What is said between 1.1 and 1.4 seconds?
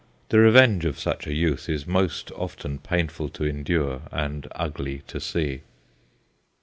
a